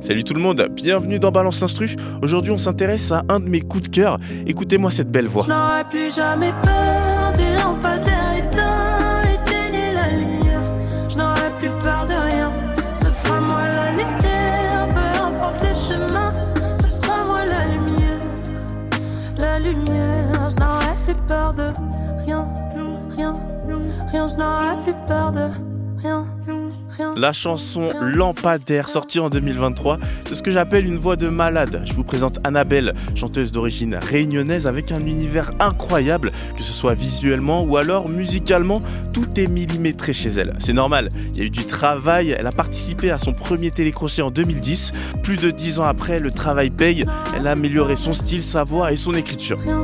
Salut 0.00 0.24
tout 0.24 0.34
le 0.34 0.40
monde, 0.40 0.68
bienvenue 0.70 1.18
dans 1.18 1.32
Balance 1.32 1.62
Instru. 1.62 1.96
Aujourd'hui, 2.22 2.52
on 2.52 2.58
s'intéresse 2.58 3.10
à 3.12 3.22
un 3.28 3.40
de 3.40 3.48
mes 3.48 3.60
coups 3.60 3.84
de 3.84 3.88
cœur. 3.88 4.18
Écoutez-moi 4.46 4.90
cette 4.90 5.10
belle 5.10 5.26
voix. 5.26 5.44
Je 5.46 5.88
plus 5.88 6.14
jamais 6.14 6.52
peur 6.62 7.32
du 7.36 7.62
lampadaire 7.62 8.36
éteint, 8.36 9.22
éteignez 9.34 9.92
la 9.94 10.16
lumière. 10.16 10.62
Je 11.08 11.16
n'aurais 11.16 11.50
plus 11.58 11.70
peur 11.82 12.04
de 12.04 12.12
rien. 12.12 12.52
Ce 12.94 13.10
sera 13.10 13.40
moi 13.40 13.62
la 13.68 13.90
lumière, 13.92 14.88
peu 14.88 15.22
importe 15.22 15.64
les. 15.64 15.72
Ce 15.72 16.88
sera 16.88 17.24
moi 17.24 17.44
la 17.44 17.66
lumière, 17.66 18.20
la 19.38 19.58
lumière. 19.58 20.50
Je 20.50 20.60
n'aurais 20.60 20.96
plus 21.04 21.26
peur 21.26 21.54
de 21.54 21.72
rien, 22.24 22.46
rien, 23.16 23.36
rien. 24.12 24.26
Je 24.28 24.36
n'aurais 24.36 24.82
plus 24.84 24.94
peur 25.06 25.32
de 25.32 25.48
rien. 26.00 26.26
Rien. 26.96 27.14
La 27.16 27.32
chanson 27.32 27.88
Lampadaire, 28.00 28.88
sortie 28.88 29.20
en 29.20 29.28
2023, 29.28 29.98
c'est 30.26 30.34
ce 30.34 30.42
que 30.42 30.50
j'appelle 30.50 30.86
une 30.86 30.98
voix 30.98 31.16
de 31.16 31.28
malade. 31.28 31.82
Je 31.86 31.92
vous 31.92 32.04
présente 32.04 32.38
Annabelle, 32.44 32.94
chanteuse 33.14 33.52
d'origine 33.52 33.96
réunionnaise 33.96 34.66
avec 34.66 34.92
un 34.92 35.04
univers 35.06 35.52
incroyable, 35.60 36.32
que 36.56 36.62
ce 36.62 36.72
soit 36.72 36.94
visuellement 36.94 37.62
ou 37.62 37.76
alors 37.76 38.08
musicalement, 38.08 38.82
tout 39.12 39.28
est 39.36 39.46
millimétré 39.46 40.12
chez 40.12 40.30
elle. 40.30 40.54
C'est 40.58 40.72
normal, 40.72 41.08
il 41.34 41.38
y 41.38 41.42
a 41.42 41.44
eu 41.44 41.50
du 41.50 41.64
travail, 41.66 42.34
elle 42.38 42.46
a 42.46 42.52
participé 42.52 43.10
à 43.10 43.18
son 43.18 43.32
premier 43.32 43.70
télécrochet 43.70 44.22
en 44.22 44.30
2010. 44.30 44.92
Plus 45.22 45.36
de 45.36 45.50
10 45.50 45.80
ans 45.80 45.84
après, 45.84 46.20
le 46.20 46.30
travail 46.30 46.70
paye, 46.70 47.04
elle 47.36 47.46
a 47.46 47.52
amélioré 47.52 47.96
son 47.96 48.12
style, 48.12 48.42
sa 48.42 48.64
voix 48.64 48.92
et 48.92 48.96
son 48.96 49.14
écriture. 49.14 49.58
rien. 49.60 49.82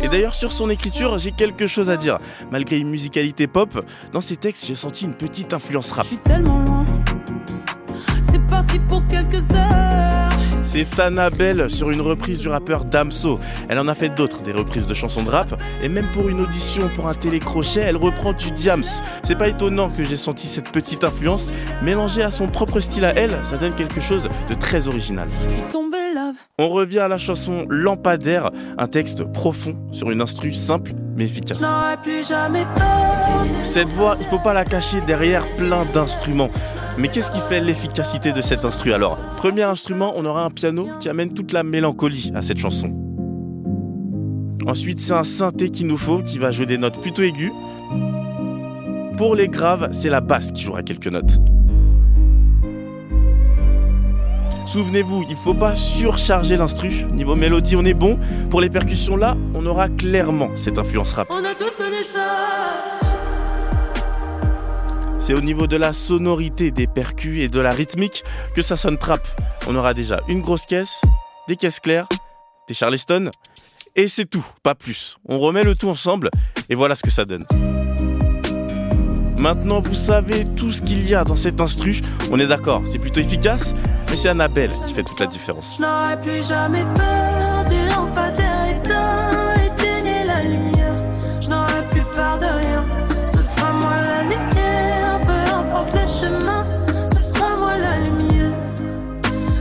Et 0.00 0.08
d'ailleurs, 0.08 0.34
sur 0.34 0.52
son 0.52 0.70
écriture, 0.70 1.18
j'ai 1.18 1.32
quelque 1.32 1.66
chose 1.66 1.90
à 1.90 1.96
dire. 1.96 2.18
Malgré 2.50 2.78
une 2.78 2.90
musicalité 2.90 3.46
pop, 3.46 3.84
dans 4.12 4.20
ses 4.20 4.36
textes, 4.36 4.66
j'ai 4.66 4.74
senti 4.74 5.04
une 5.04 5.14
petite 5.14 5.54
influence 5.54 5.92
rap. 5.92 6.04
Je 6.04 6.10
suis 6.10 6.18
tellement 6.18 6.62
loin. 6.64 6.84
C'est 8.22 8.44
parti 8.46 8.78
pour 8.80 9.06
quelques 9.06 9.50
heures. 9.52 10.16
C'est 10.62 11.00
Annabelle 11.00 11.70
sur 11.70 11.90
une 11.90 12.00
reprise 12.00 12.38
du 12.38 12.48
rappeur 12.48 12.84
Damso. 12.84 13.40
Elle 13.68 13.78
en 13.78 13.88
a 13.88 13.94
fait 13.94 14.10
d'autres, 14.10 14.42
des 14.42 14.52
reprises 14.52 14.86
de 14.86 14.94
chansons 14.94 15.22
de 15.22 15.30
rap, 15.30 15.58
et 15.82 15.88
même 15.88 16.06
pour 16.12 16.28
une 16.28 16.40
audition 16.40 16.90
pour 16.94 17.08
un 17.08 17.14
télécrochet, 17.14 17.80
elle 17.80 17.96
reprend 17.96 18.32
du 18.32 18.50
Diams. 18.50 18.84
C'est 19.22 19.38
pas 19.38 19.48
étonnant 19.48 19.88
que 19.88 20.04
j'ai 20.04 20.16
senti 20.16 20.46
cette 20.46 20.72
petite 20.72 21.04
influence, 21.04 21.50
mélangée 21.82 22.22
à 22.22 22.30
son 22.30 22.48
propre 22.48 22.80
style 22.80 23.04
à 23.04 23.14
elle, 23.14 23.38
ça 23.42 23.56
donne 23.56 23.74
quelque 23.74 24.00
chose 24.00 24.28
de 24.48 24.54
très 24.54 24.86
original. 24.86 25.28
Je 25.46 25.52
suis 25.52 25.72
tombée 25.72 26.05
love. 26.16 26.36
On 26.58 26.68
revient 26.68 27.00
à 27.00 27.08
la 27.08 27.18
chanson 27.18 27.64
Lampadaire, 27.68 28.50
un 28.78 28.86
texte 28.86 29.24
profond 29.24 29.76
sur 29.92 30.10
une 30.10 30.20
instru 30.20 30.52
simple 30.52 30.92
mais 31.16 31.24
efficace. 31.24 31.62
Plus 32.02 32.28
jamais. 32.28 32.64
Cette 33.62 33.88
voix, 33.88 34.16
il 34.20 34.26
faut 34.26 34.38
pas 34.38 34.52
la 34.52 34.64
cacher 34.64 35.00
derrière 35.06 35.46
plein 35.56 35.84
d'instruments. 35.84 36.50
Mais 36.98 37.08
qu'est-ce 37.08 37.30
qui 37.30 37.40
fait 37.48 37.60
l'efficacité 37.60 38.32
de 38.32 38.40
cet 38.40 38.64
instru 38.64 38.92
alors? 38.92 39.18
Premier 39.36 39.64
instrument, 39.64 40.14
on 40.16 40.24
aura 40.24 40.44
un 40.44 40.50
piano 40.50 40.88
qui 41.00 41.08
amène 41.08 41.34
toute 41.34 41.52
la 41.52 41.62
mélancolie 41.62 42.32
à 42.34 42.42
cette 42.42 42.58
chanson. 42.58 42.94
Ensuite, 44.66 45.00
c'est 45.00 45.12
un 45.12 45.24
synthé 45.24 45.70
qu'il 45.70 45.86
nous 45.86 45.98
faut, 45.98 46.22
qui 46.22 46.38
va 46.38 46.50
jouer 46.50 46.66
des 46.66 46.78
notes 46.78 47.00
plutôt 47.00 47.22
aiguës. 47.22 47.52
Pour 49.16 49.34
les 49.34 49.48
graves, 49.48 49.90
c'est 49.92 50.10
la 50.10 50.20
basse 50.20 50.50
qui 50.52 50.62
jouera 50.62 50.82
quelques 50.82 51.06
notes. 51.06 51.38
Souvenez-vous, 54.66 55.24
il 55.30 55.36
faut 55.36 55.54
pas 55.54 55.74
surcharger 55.74 56.56
l'instru. 56.56 57.06
Niveau 57.12 57.34
mélodie, 57.34 57.76
on 57.76 57.84
est 57.84 57.94
bon. 57.94 58.18
Pour 58.50 58.60
les 58.60 58.68
percussions 58.68 59.16
là, 59.16 59.36
on 59.54 59.64
aura 59.64 59.88
clairement 59.88 60.50
cette 60.56 60.78
influence 60.78 61.12
rap. 61.12 61.28
On 61.30 61.44
a 61.44 61.54
toutes. 61.54 61.76
C'est 65.26 65.34
au 65.34 65.40
niveau 65.40 65.66
de 65.66 65.76
la 65.76 65.92
sonorité 65.92 66.70
des 66.70 66.86
percus 66.86 67.40
et 67.40 67.48
de 67.48 67.58
la 67.58 67.70
rythmique 67.70 68.22
que 68.54 68.62
ça 68.62 68.76
sonne 68.76 68.96
trap. 68.96 69.20
On 69.66 69.74
aura 69.74 69.92
déjà 69.92 70.20
une 70.28 70.40
grosse 70.40 70.66
caisse, 70.66 71.00
des 71.48 71.56
caisses 71.56 71.80
claires, 71.80 72.06
des 72.68 72.74
charleston, 72.74 73.30
et 73.96 74.06
c'est 74.06 74.26
tout, 74.26 74.46
pas 74.62 74.76
plus. 74.76 75.16
On 75.28 75.40
remet 75.40 75.64
le 75.64 75.74
tout 75.74 75.88
ensemble 75.88 76.30
et 76.68 76.76
voilà 76.76 76.94
ce 76.94 77.02
que 77.02 77.10
ça 77.10 77.24
donne. 77.24 77.44
Maintenant, 79.38 79.80
vous 79.80 79.94
savez 79.94 80.46
tout 80.56 80.70
ce 80.70 80.82
qu'il 80.82 81.08
y 81.08 81.14
a 81.14 81.24
dans 81.24 81.36
cet 81.36 81.60
instru. 81.60 82.00
On 82.30 82.38
est 82.38 82.46
d'accord, 82.46 82.82
c'est 82.84 83.00
plutôt 83.00 83.20
efficace, 83.20 83.74
mais 84.16 84.22
c'est 84.22 84.28
Annabelle 84.30 84.70
qui 84.86 84.94
fait 84.94 85.02
toute 85.02 85.20
la 85.20 85.26
différence. 85.26 85.78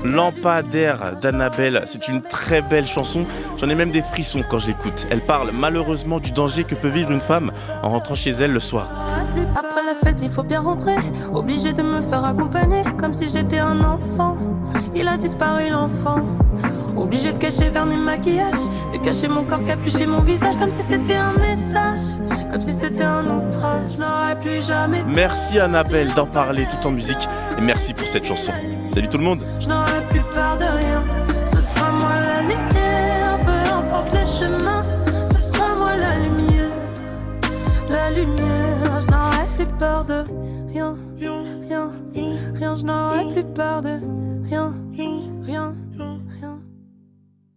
Lampadaire 0.06 1.16
d'Annabelle, 1.22 1.84
c'est 1.86 2.08
une 2.08 2.22
très 2.22 2.62
belle 2.62 2.86
chanson. 2.86 3.26
J'en 3.58 3.70
ai 3.70 3.76
même 3.76 3.92
des 3.92 4.04
frissons 4.04 4.44
quand 4.50 4.60
je 4.60 4.68
l'écoute. 4.68 5.08
Elle 5.10 5.26
parle 5.26 5.52
malheureusement 5.52 6.20
du 6.20 6.32
danger 6.32 6.64
que 6.64 6.76
peut 6.76 6.90
vivre 6.90 7.12
une 7.12 7.20
femme 7.20 7.52
en 7.82 7.90
rentrant 7.90 8.16
chez 8.16 8.32
elle 8.32 8.52
le 8.52 8.60
soir. 8.60 8.90
Après 9.56 9.84
la 9.84 9.96
fête, 9.96 10.22
il 10.22 10.30
faut 10.30 10.44
bien 10.44 10.62
rentrer. 10.62 10.96
Obligé 11.34 11.74
de 11.74 11.82
me 11.82 12.02
faire 12.02 12.24
accompagner, 12.24 12.84
comme 12.98 13.14
si 13.14 13.30
j'étais 13.30 13.60
un 13.60 13.84
enfant. 13.84 14.38
Il 14.94 15.08
a 15.08 15.18
disparu 15.18 15.70
l'enfant. 15.70 16.22
Obligé 16.96 17.34
de 17.34 17.38
cacher 17.38 17.70
vernis 17.70 17.98
maquillage, 17.98 18.54
de 18.94 18.98
cacher 18.98 19.28
mon 19.28 19.44
corps, 19.44 19.64
capucher 19.64 20.06
mon 20.06 20.22
visage, 20.22 20.56
comme 20.58 20.70
si 20.70 20.82
c'était 20.82 21.16
un 21.16 21.34
message, 21.34 22.18
comme 22.52 22.62
si 22.62 22.74
c'était 22.74 23.04
un 23.04 23.26
outrage. 23.26 23.65
Plus 24.46 24.68
jamais. 24.68 25.04
Merci 25.08 25.60
Annabelle 25.60 26.14
d'en 26.14 26.28
parler 26.28 26.68
tout 26.68 26.88
en 26.88 26.92
musique 26.92 27.28
et 27.58 27.62
merci 27.62 27.96
pour 27.96 28.08
cette 28.08 28.26
chanson. 28.26 28.54
Salut 28.94 29.08
tout 29.08 29.18
le 29.18 29.24
monde 29.24 29.42
Je 29.60 29.68
n'aurais 29.68 30.06
plus 30.08 30.22
peur 30.22 30.56
de 30.56 30.66
rien. 30.66 31.04
Ce 31.48 31.60
sera 31.60 31.90
moi 31.94 32.20
la 32.22 32.42
lumière, 32.42 33.40
peu 33.40 33.74
importe 33.74 34.14
les 34.14 34.24
chemins. 34.24 34.84
Ce 35.08 35.42
sera 35.42 35.76
moi 35.76 35.96
la 35.96 36.20
lumière, 36.20 36.78
la 37.90 38.12
lumière. 38.12 39.02
Je 39.02 39.12
n'aurais 39.12 39.48
plus 39.58 39.78
peur 39.80 40.06
de 40.06 40.24
rien, 40.70 40.96
rien, 41.18 41.92
rien. 42.54 42.76
Je 42.76 42.86
n'aurais 42.86 43.34
plus 43.34 43.46
peur 43.46 43.82
de 43.82 44.00
rien, 44.48 44.76
rien. 45.44 45.76